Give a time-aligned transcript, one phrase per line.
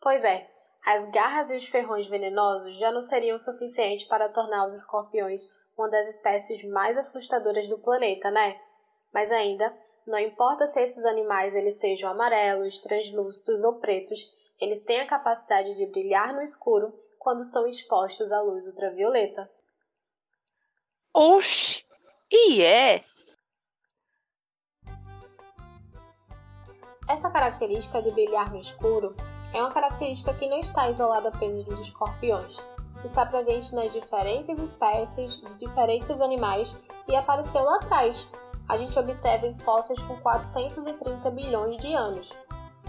[0.00, 0.50] Pois é,
[0.84, 5.42] as garras e os ferrões venenosos já não seriam suficientes para tornar os escorpiões
[5.76, 8.60] uma das espécies mais assustadoras do planeta, né?
[9.12, 9.74] Mas ainda,
[10.06, 14.18] não importa se esses animais eles sejam amarelos, translúcidos ou pretos,
[14.60, 19.50] eles têm a capacidade de brilhar no escuro quando são expostos à luz ultravioleta.
[21.14, 21.84] Oxi!
[22.30, 23.04] E é?
[27.08, 29.14] Essa característica de brilhar no escuro
[29.52, 32.64] é uma característica que não está isolada apenas dos escorpiões.
[33.04, 36.78] Está presente nas diferentes espécies de diferentes animais
[37.08, 38.28] e apareceu lá atrás.
[38.68, 42.36] A gente observa em fósseis com 430 bilhões de anos.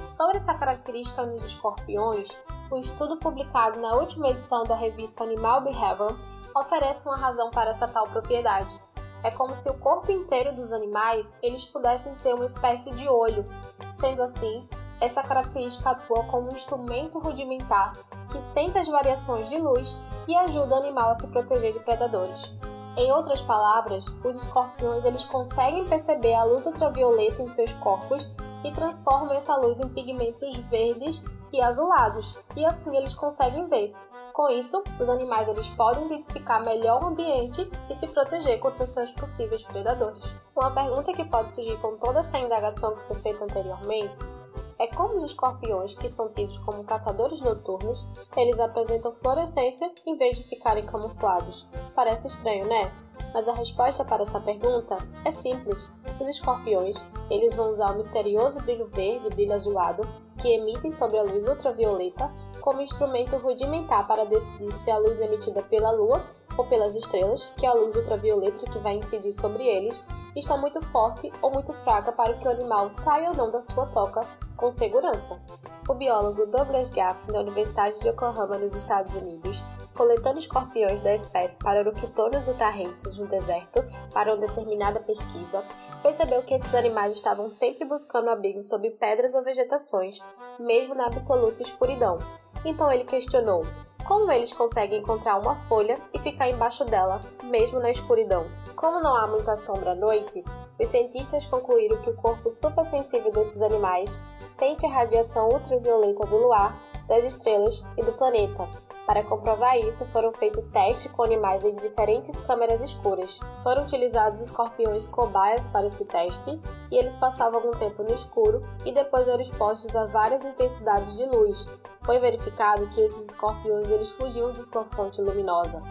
[0.05, 2.37] Sobre essa característica nos escorpiões,
[2.71, 6.17] um estudo publicado na última edição da revista Animal Behavior
[6.55, 8.75] oferece uma razão para essa tal propriedade.
[9.23, 13.45] É como se o corpo inteiro dos animais eles pudessem ser uma espécie de olho.
[13.91, 14.67] Sendo assim,
[15.01, 17.93] essa característica atua como um instrumento rudimentar
[18.31, 19.97] que sente as variações de luz
[20.27, 22.53] e ajuda o animal a se proteger de predadores.
[22.95, 28.29] Em outras palavras, os escorpiões eles conseguem perceber a luz ultravioleta em seus corpos
[28.63, 33.93] e transformam essa luz em pigmentos verdes e azulados, e assim eles conseguem ver.
[34.33, 39.11] Com isso, os animais eles podem identificar melhor o ambiente e se proteger contra seus
[39.11, 40.33] possíveis predadores.
[40.55, 44.40] Uma pergunta que pode surgir com toda essa indagação que foi feita anteriormente
[44.81, 48.03] é como os escorpiões, que são tidos como caçadores noturnos,
[48.35, 51.67] eles apresentam fluorescência em vez de ficarem camuflados.
[51.93, 52.91] Parece estranho, né?
[53.31, 55.87] Mas a resposta para essa pergunta é simples.
[56.19, 60.01] Os escorpiões, eles vão usar o misterioso brilho verde e brilho azulado
[60.39, 65.61] que emitem sobre a luz ultravioleta como instrumento rudimentar para decidir se a luz emitida
[65.61, 66.23] pela lua
[66.57, 70.03] ou pelas estrelas, que é a luz ultravioleta que vai incidir sobre eles,
[70.35, 73.85] está muito forte ou muito fraca para que o animal saia ou não da sua
[73.85, 74.27] toca
[74.61, 75.41] com segurança.
[75.89, 79.63] O biólogo Douglas Gaff, da Universidade de Oklahoma, nos Estados Unidos,
[79.95, 85.65] coletando escorpiões da espécie Pararuquitonus utahensis no deserto para uma determinada pesquisa,
[86.03, 90.19] percebeu que esses animais estavam sempre buscando abrigo sob pedras ou vegetações,
[90.59, 92.19] mesmo na absoluta escuridão.
[92.63, 93.63] Então ele questionou
[94.05, 98.45] como eles conseguem encontrar uma folha e ficar embaixo dela, mesmo na escuridão.
[98.75, 100.43] Como não há muita sombra à noite,
[100.81, 104.19] os cientistas concluíram que o corpo supersensível desses animais
[104.49, 106.75] sente a radiação ultravioleta do luar,
[107.07, 108.67] das estrelas e do planeta.
[109.05, 113.39] Para comprovar isso, foram feitos testes com animais em diferentes câmeras escuras.
[113.61, 116.57] Foram utilizados escorpiões cobaias para esse teste,
[116.89, 121.25] e eles passavam algum tempo no escuro e depois eram expostos a várias intensidades de
[121.25, 121.67] luz.
[122.03, 125.81] Foi verificado que esses escorpiões eles fugiam de sua fonte luminosa.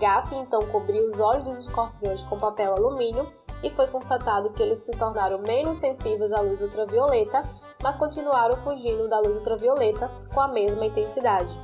[0.00, 3.30] Gaff então cobriu os olhos dos escorpiões com papel alumínio
[3.64, 7.42] e foi constatado que eles se tornaram menos sensíveis à luz ultravioleta
[7.84, 11.54] mas continuaram fugindo da luz ultravioleta com a mesma intensidade.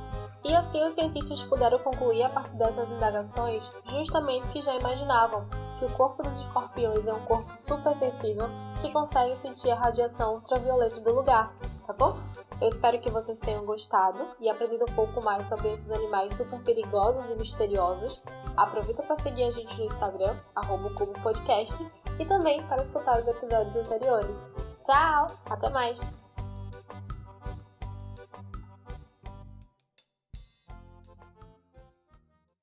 [0.43, 5.43] E assim os cientistas puderam concluir a partir dessas indagações justamente o que já imaginavam,
[5.79, 8.47] que o corpo dos escorpiões é um corpo super sensível
[8.81, 11.51] que consegue sentir a radiação ultravioleta do lugar,
[11.87, 12.15] tá bom?
[12.61, 16.61] Eu espero que vocês tenham gostado e aprendido um pouco mais sobre esses animais super
[16.61, 18.21] perigosos e misteriosos.
[18.55, 20.91] Aproveita para seguir a gente no Instagram, arroba
[21.23, 21.83] Podcast,
[22.19, 24.39] e também para escutar os episódios anteriores.
[24.83, 25.27] Tchau!
[25.49, 26.20] Até mais!